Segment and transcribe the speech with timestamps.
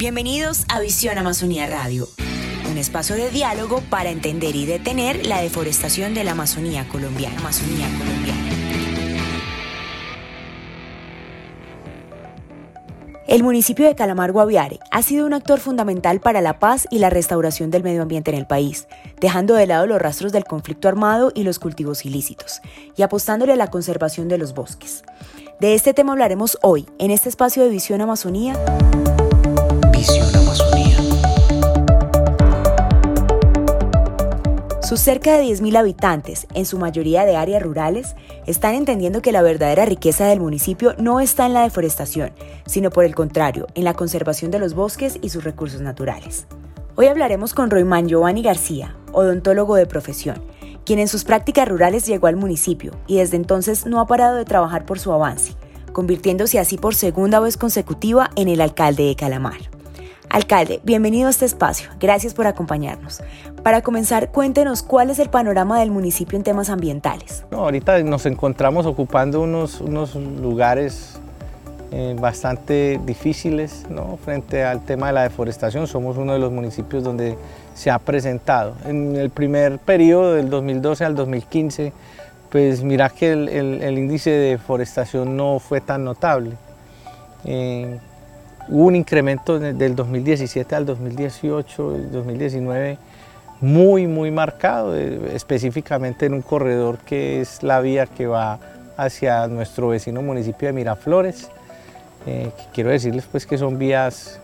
[0.00, 2.08] Bienvenidos a Visión Amazonía Radio,
[2.70, 7.36] un espacio de diálogo para entender y detener la deforestación de la Amazonía colombiana.
[13.28, 17.10] El municipio de Calamar Guaviare ha sido un actor fundamental para la paz y la
[17.10, 18.88] restauración del medio ambiente en el país,
[19.20, 22.62] dejando de lado los rastros del conflicto armado y los cultivos ilícitos,
[22.96, 25.04] y apostándole a la conservación de los bosques.
[25.60, 28.54] De este tema hablaremos hoy, en este espacio de Visión Amazonía.
[34.90, 38.16] Sus cerca de 10.000 habitantes, en su mayoría de áreas rurales,
[38.46, 42.32] están entendiendo que la verdadera riqueza del municipio no está en la deforestación,
[42.66, 46.48] sino por el contrario, en la conservación de los bosques y sus recursos naturales.
[46.96, 50.42] Hoy hablaremos con Roymán Giovanni García, odontólogo de profesión,
[50.84, 54.44] quien en sus prácticas rurales llegó al municipio y desde entonces no ha parado de
[54.44, 55.54] trabajar por su avance,
[55.92, 59.79] convirtiéndose así por segunda vez consecutiva en el alcalde de Calamar.
[60.32, 61.90] Alcalde, bienvenido a este espacio.
[61.98, 63.20] Gracias por acompañarnos.
[63.64, 67.44] Para comenzar, cuéntenos cuál es el panorama del municipio en temas ambientales.
[67.50, 71.18] ahorita nos encontramos ocupando unos, unos lugares
[71.90, 73.84] eh, bastante difíciles
[74.24, 75.88] frente al tema de la deforestación.
[75.88, 77.36] Somos uno de los municipios donde
[77.74, 78.76] se ha presentado.
[78.86, 81.92] En el primer periodo, del 2012 al 2015,
[82.50, 86.52] pues mira que el, índice de deforestación no fue tan notable.
[87.44, 87.98] Eh,
[88.68, 92.98] Hubo un incremento del 2017 al 2018, 2019,
[93.60, 98.58] muy, muy marcado, eh, específicamente en un corredor que es la vía que va
[98.96, 101.50] hacia nuestro vecino municipio de Miraflores.
[102.26, 104.40] Eh, quiero decirles pues que son vías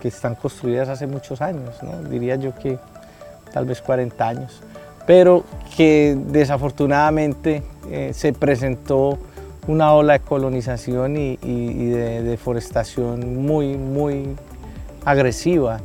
[0.00, 1.76] que están construidas hace muchos años,
[2.08, 2.78] diría yo que
[3.52, 4.62] tal vez 40 años,
[5.06, 5.44] pero
[5.76, 9.18] que desafortunadamente eh, se presentó
[9.66, 14.36] una ola de colonización y, de deforestación muy, muy
[15.04, 15.80] agresiva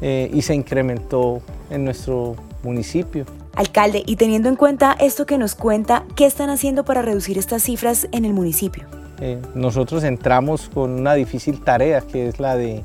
[0.00, 3.24] eh, y se incrementó en nuestro municipio.
[3.54, 7.62] Alcalde, y teniendo en cuenta esto que nos cuenta, ¿qué están haciendo para reducir estas
[7.62, 8.84] cifras en el municipio?
[9.20, 12.82] Eh, nosotros entramos con una difícil tarea que es la de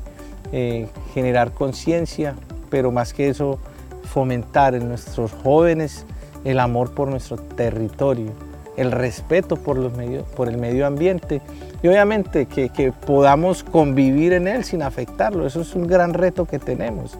[0.52, 2.36] eh, generar conciencia,
[2.70, 3.58] pero más que eso,
[4.04, 6.06] fomentar en nuestros jóvenes
[6.44, 8.32] el amor por nuestro territorio
[8.80, 11.42] el respeto por, los medios, por el medio ambiente
[11.82, 15.46] y obviamente que, podamos convivir en él sin afectarlo.
[15.46, 17.18] Eso es un gran reto que tenemos.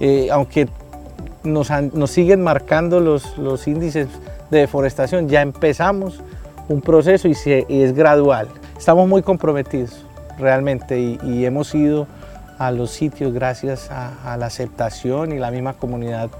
[0.00, 0.68] Eh, aunque
[1.44, 1.70] nos,
[2.10, 4.08] siguen marcando los, los, índices
[4.50, 6.20] de deforestación, ya empezamos
[6.68, 7.36] un proceso y,
[7.68, 8.48] es gradual.
[8.76, 10.04] Estamos muy comprometidos
[10.38, 12.08] realmente y, hemos ido
[12.58, 16.30] a los sitios gracias a, a la aceptación y la misma comunidad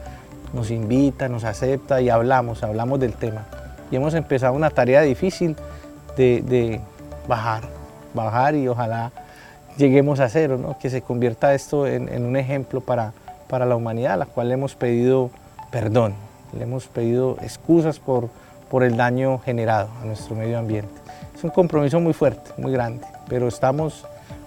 [0.52, 3.44] nos invita, nos acepta y hablamos, hablamos del tema
[3.90, 5.56] y hemos empezado una tarea difícil
[6.16, 6.80] de,
[7.28, 7.64] bajar,
[8.14, 9.12] bajar y ojalá
[9.76, 10.78] lleguemos a cero, ¿no?
[10.78, 13.12] que se convierta esto en, un ejemplo para,
[13.48, 15.30] para la humanidad, a la cual le hemos pedido
[15.70, 16.14] perdón,
[16.56, 18.30] le hemos pedido excusas por,
[18.70, 20.92] por el daño generado a nuestro medio ambiente.
[21.34, 24.06] Es un compromiso muy fuerte, muy grande, pero estamos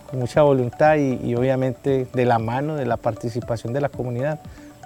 [0.10, 4.40] con mucha voluntad y, obviamente de la mano de la participación de la comunidad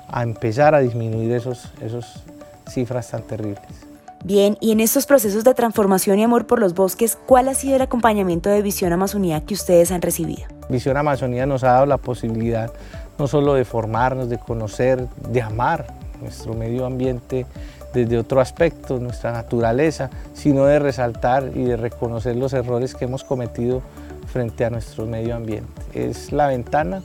[0.09, 2.23] a empezar a disminuir esos, esos
[2.69, 3.82] cifras tan terribles.
[4.25, 7.75] Bien, y en estos procesos de transformación y amor por los bosques, ¿cuál ha sido
[7.75, 10.43] el acompañamiento de Visión Amazonía que ustedes han recibido?
[10.69, 12.71] Visión Amazonía nos ha dado la posibilidad
[13.19, 15.87] no solo de formarnos, de conocer, de amar
[16.21, 17.45] nuestro medio ambiente
[17.93, 23.25] desde otro aspecto, nuestra naturaleza, sino de resaltar y de reconocer los errores que hemos
[23.25, 23.81] cometido
[24.27, 25.69] frente a nuestro medio ambiente.
[25.93, 27.01] Es la ventana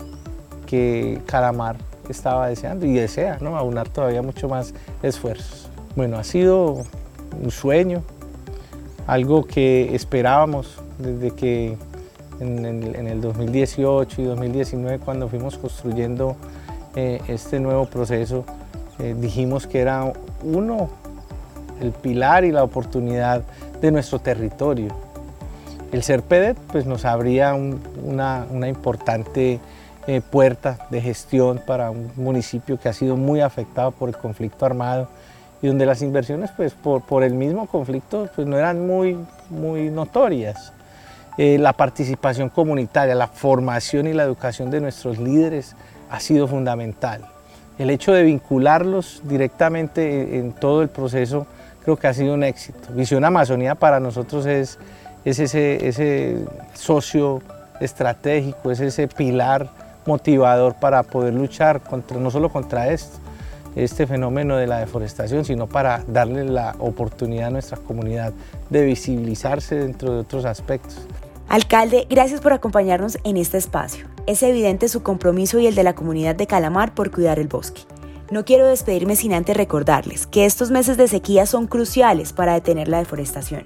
[0.67, 3.57] que Calamar estaba deseando y desea, ¿no?
[3.57, 5.69] aunar todavía mucho más esfuerzos.
[5.97, 6.85] Bueno, ha sido
[7.43, 8.03] un sueño,
[9.07, 11.77] algo que esperábamos desde que
[12.41, 16.37] en el, 2018 y 2019 cuando fuimos construyendo
[16.95, 18.45] eh, este nuevo proceso,
[18.99, 20.13] eh, dijimos que era
[20.43, 20.89] uno,
[21.81, 23.43] el pilar y la oportunidad
[23.81, 24.89] de nuestro territorio.
[25.93, 29.59] El ser PEDET pues, nos abría una, importante
[30.07, 34.67] eh, puerta de gestión para un municipio que ha sido muy afectado por el conflicto
[34.67, 35.09] armado
[35.61, 39.19] y donde las inversiones pues por, por el mismo conflicto pues no eran muy,
[39.51, 40.73] muy notorias.
[41.37, 45.77] Eh, la participación comunitaria, la formación y la educación de nuestros líderes
[46.11, 47.25] ha sido fundamental.
[47.79, 51.47] El hecho de vincularlos directamente en, todo el proceso
[51.85, 52.89] creo que ha sido un éxito.
[52.93, 54.81] Visión Amazonía para nosotros es,
[55.25, 56.45] es ese, ese
[56.75, 57.41] socio
[57.81, 59.69] estratégico, es ese pilar
[60.07, 63.19] motivador para poder luchar contra, no solo contra esto,
[63.85, 68.33] este fenómeno de la deforestación, sino para darle la oportunidad a nuestra comunidad
[68.71, 71.07] de visibilizarse dentro de otros aspectos.
[71.49, 74.07] Alcalde, gracias por acompañarnos en este espacio.
[74.27, 77.83] Es evidente su compromiso y el de la comunidad de Calamar por cuidar el bosque.
[78.31, 82.89] No quiero despedirme sin antes recordarles que estos meses de sequía son cruciales para detener
[82.89, 83.65] la deforestación.